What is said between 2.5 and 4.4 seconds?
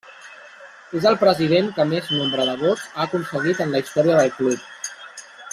de vots ha aconseguit en la història del